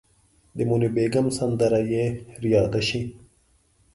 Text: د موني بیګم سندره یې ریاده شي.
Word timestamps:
د 0.55 0.57
موني 0.69 0.89
بیګم 0.95 1.27
سندره 1.37 1.79
یې 1.91 2.05
ریاده 2.43 2.81
شي. 2.87 3.01